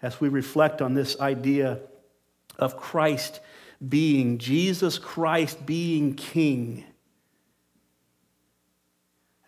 [0.00, 1.80] As we reflect on this idea
[2.56, 3.40] of Christ
[3.86, 6.84] being, Jesus Christ being King,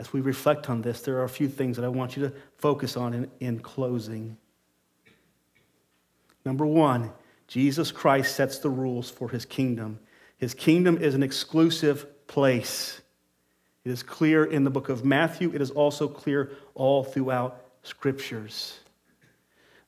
[0.00, 2.34] as we reflect on this, there are a few things that I want you to
[2.56, 4.36] focus on in, in closing.
[6.44, 7.12] Number one,
[7.48, 9.98] Jesus Christ sets the rules for his kingdom.
[10.36, 13.00] His kingdom is an exclusive place.
[13.84, 18.80] It is clear in the book of Matthew, it is also clear all throughout scriptures.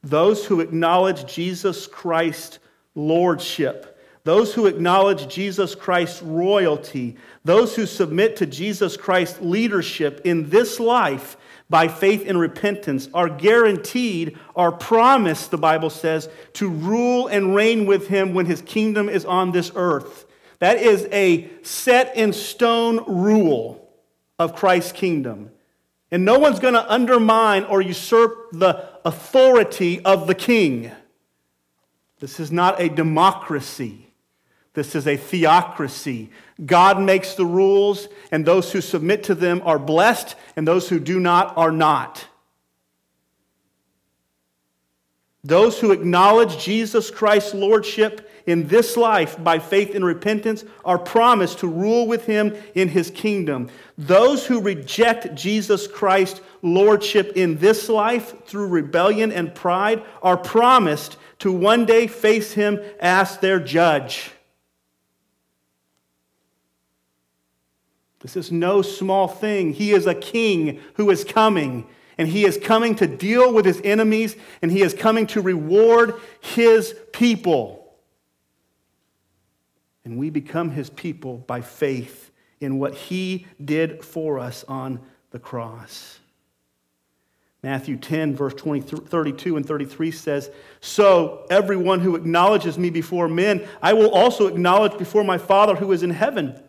[0.05, 2.61] Those who acknowledge Jesus Christ's
[2.95, 10.49] lordship, those who acknowledge Jesus Christ's royalty, those who submit to Jesus Christ's leadership in
[10.51, 11.37] this life
[11.71, 17.85] by faith and repentance are guaranteed, are promised, the Bible says, to rule and reign
[17.85, 20.25] with him when his kingdom is on this earth.
[20.61, 23.89] That is a set in stone rule
[24.39, 25.51] of Christ's kingdom.
[26.11, 30.91] And no one's going to undermine or usurp the authority of the king.
[32.19, 34.09] This is not a democracy.
[34.73, 36.31] This is a theocracy.
[36.65, 40.99] God makes the rules, and those who submit to them are blessed, and those who
[40.99, 42.27] do not are not.
[45.45, 51.61] Those who acknowledge Jesus Christ's lordship in this life by faith and repentance are promised
[51.61, 53.69] to rule with him in his kingdom.
[53.97, 61.17] Those who reject Jesus Christ's lordship in this life through rebellion and pride are promised
[61.39, 64.33] to one day face him as their judge.
[68.21, 69.73] This is no small thing.
[69.73, 73.81] He is a king who is coming, and he is coming to deal with his
[73.85, 77.97] enemies, and he is coming to reward his people.
[80.05, 85.01] And we become his people by faith in what he did for us on
[85.31, 86.19] the cross.
[87.63, 90.51] Matthew 10, verse 20, 32 and 33 says,
[90.81, 95.91] So everyone who acknowledges me before men, I will also acknowledge before my Father who
[95.93, 96.63] is in heaven.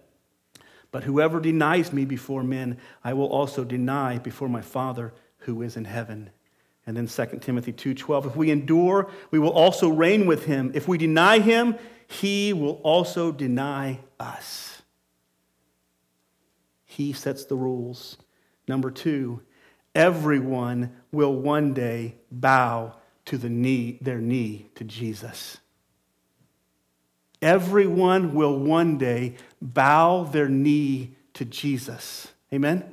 [0.92, 5.78] But whoever denies me before men, I will also deny before my Father who is
[5.78, 6.32] in heaven.
[6.86, 10.72] And then 2 Timothy 2:12, if we endure, we will also reign with him.
[10.74, 11.76] If we deny him,
[12.08, 14.82] he will also deny us.
[16.86, 18.18] He sets the rules.
[18.68, 19.42] Number 2,
[19.94, 25.60] everyone will one day bow to the knee, their knee to Jesus.
[27.42, 32.28] Everyone will one day bow their knee to Jesus.
[32.54, 32.84] Amen?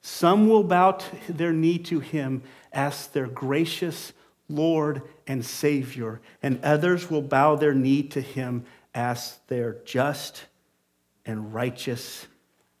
[0.00, 0.98] Some will bow
[1.28, 2.42] their knee to him
[2.72, 4.12] as their gracious
[4.48, 10.44] Lord and Savior, and others will bow their knee to him as their just
[11.24, 12.26] and righteous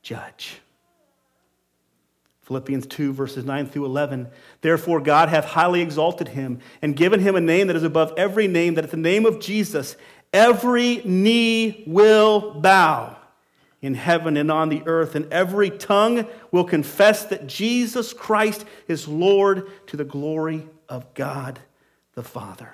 [0.02, 0.60] judge.
[2.42, 4.28] Philippians 2, verses 9 through 11.
[4.60, 8.48] Therefore, God hath highly exalted him and given him a name that is above every
[8.48, 9.96] name, that at the name of Jesus
[10.32, 13.16] every knee will bow
[13.80, 19.08] in heaven and on the earth, and every tongue will confess that Jesus Christ is
[19.08, 21.58] Lord to the glory of God
[22.14, 22.72] the Father.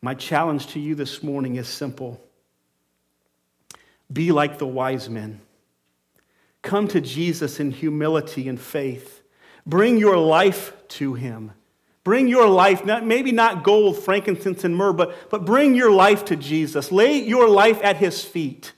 [0.00, 2.20] My challenge to you this morning is simple
[4.12, 5.40] be like the wise men.
[6.60, 9.22] Come to Jesus in humility and faith.
[9.64, 11.52] Bring your life to him.
[12.04, 16.24] Bring your life, not, maybe not gold, frankincense, and myrrh, but, but bring your life
[16.26, 16.90] to Jesus.
[16.90, 18.72] Lay your life at his feet,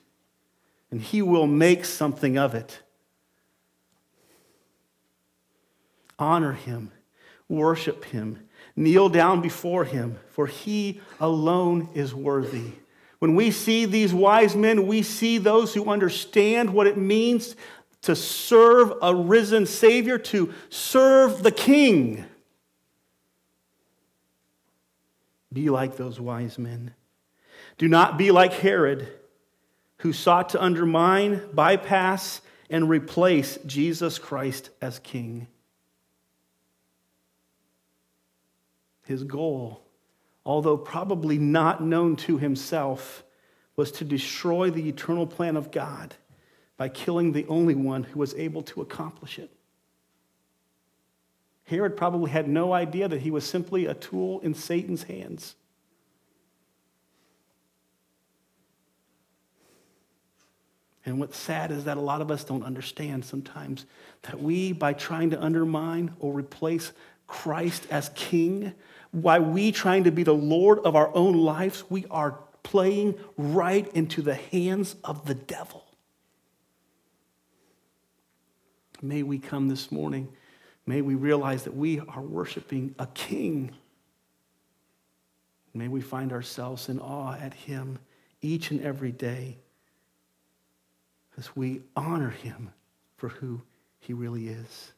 [0.91, 2.83] and he will make something of it.
[6.19, 6.93] Honor him,
[7.49, 8.41] worship him,
[8.77, 12.73] kneel down before him, for he alone is worthy.
[13.21, 17.57] When we see these wise men, we see those who understand what it means
[18.03, 22.27] to serve a risen Savior, to serve the King.
[25.55, 26.95] Be like those wise men.
[27.79, 29.09] Do not be like Herod,
[29.99, 35.47] who sought to undermine, bypass, and replace Jesus Christ as king.
[39.05, 39.83] His goal,
[40.45, 43.23] although probably not known to himself,
[43.77, 46.15] was to destroy the eternal plan of God
[46.77, 49.54] by killing the only one who was able to accomplish it.
[51.65, 55.57] Herod probably had no idea that he was simply a tool in Satan's hands.
[61.07, 63.85] And what's sad is that a lot of us don't understand sometimes
[64.23, 66.93] that we, by trying to undermine or replace
[67.27, 68.73] Christ as king,
[69.13, 73.87] by we trying to be the Lord of our own lives, we are playing right
[73.95, 75.85] into the hands of the devil.
[79.03, 80.29] May we come this morning
[80.87, 83.73] May we realize that we are worshiping a king.
[85.73, 87.99] May we find ourselves in awe at him
[88.43, 89.57] each and every day
[91.39, 92.71] as we honor him
[93.17, 93.61] for who
[93.99, 94.93] he really is.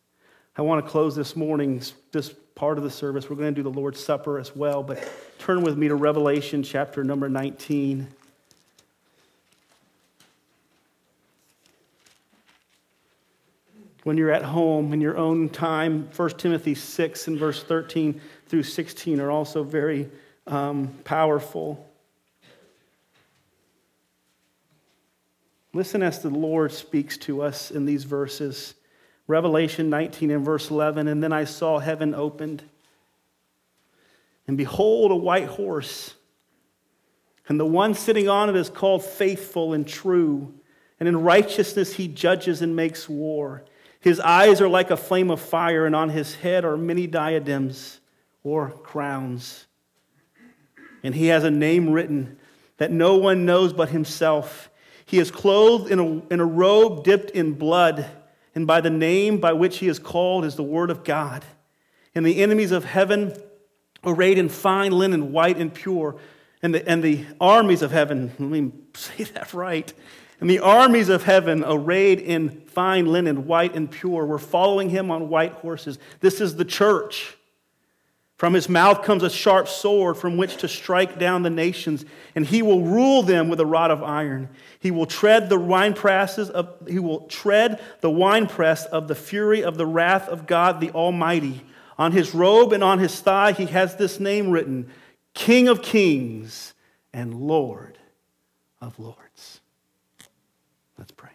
[0.56, 1.80] I want to close this morning,
[2.12, 3.30] this part of the service.
[3.30, 5.06] We're going to do the Lord's Supper as well, but
[5.38, 8.08] turn with me to Revelation chapter number 19.
[14.06, 16.08] When you're at home in your own time.
[16.14, 20.08] 1 Timothy 6 and verse 13 through 16 are also very
[20.46, 21.84] um, powerful.
[25.72, 28.74] Listen as the Lord speaks to us in these verses.
[29.26, 31.08] Revelation 19 and verse 11.
[31.08, 32.62] And then I saw heaven opened,
[34.46, 36.14] and behold, a white horse.
[37.48, 40.54] And the one sitting on it is called faithful and true.
[41.00, 43.64] And in righteousness he judges and makes war.
[44.06, 47.98] His eyes are like a flame of fire, and on his head are many diadems
[48.44, 49.66] or crowns.
[51.02, 52.38] And he has a name written
[52.76, 54.70] that no one knows but himself.
[55.06, 58.06] He is clothed in a, in a robe dipped in blood,
[58.54, 61.44] and by the name by which he is called is the Word of God.
[62.14, 63.36] And the enemies of heaven,
[64.04, 66.14] arrayed in fine linen, white and pure,
[66.62, 69.92] and the, and the armies of heaven, let me say that right,
[70.40, 75.10] and the armies of heaven, arrayed in fine linen, white and pure, were following him
[75.10, 75.98] on white horses.
[76.20, 77.36] This is the church.
[78.36, 82.44] From his mouth comes a sharp sword from which to strike down the nations, and
[82.44, 84.50] he will rule them with a rod of iron.
[84.78, 89.78] He will tread the winepresses of he will tread the winepress of the fury of
[89.78, 91.64] the wrath of God the Almighty.
[91.98, 94.90] On his robe and on his thigh he has this name written:
[95.32, 96.74] King of Kings
[97.14, 97.96] and Lord
[98.82, 99.62] of Lords.
[100.98, 101.30] Let's pray.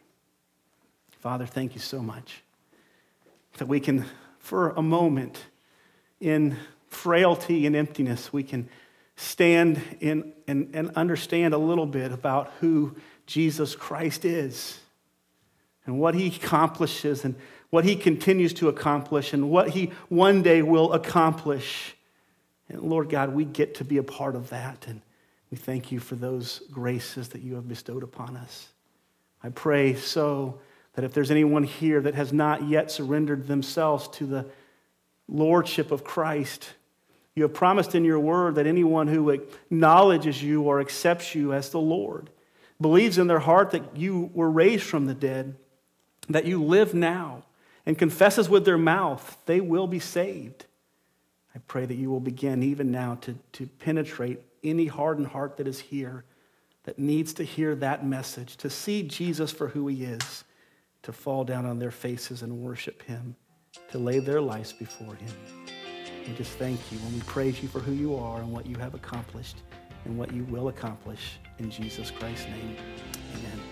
[1.21, 2.41] Father, thank you so much
[3.59, 4.05] that we can,
[4.39, 5.45] for a moment,
[6.19, 6.57] in
[6.87, 8.67] frailty and emptiness, we can
[9.15, 12.95] stand in and, and understand a little bit about who
[13.27, 14.79] Jesus Christ is
[15.85, 17.35] and what he accomplishes and
[17.69, 21.95] what he continues to accomplish and what he one day will accomplish.
[22.67, 24.87] And Lord God, we get to be a part of that.
[24.87, 25.01] And
[25.51, 28.69] we thank you for those graces that you have bestowed upon us.
[29.43, 30.59] I pray so
[30.93, 34.45] that if there's anyone here that has not yet surrendered themselves to the
[35.27, 36.73] lordship of Christ,
[37.35, 41.69] You have promised in your word that anyone who acknowledges you or accepts you as
[41.69, 42.29] the Lord,
[42.79, 45.55] believes in their heart that you were raised from the dead,
[46.29, 47.43] that you live now,
[47.85, 50.65] and confesses with their mouth, they will be saved.
[51.55, 55.67] I pray that you will begin even now to, to penetrate any hardened heart that
[55.67, 56.23] is here
[56.83, 60.43] that needs to hear that message, to see Jesus for who he is,
[61.03, 63.35] to fall down on their faces and worship him,
[63.89, 65.33] to lay their lives before him.
[66.27, 68.75] We just thank you and we praise you for who you are and what you
[68.77, 69.57] have accomplished
[70.05, 71.39] and what you will accomplish.
[71.59, 72.77] In Jesus Christ's name,
[73.35, 73.70] amen.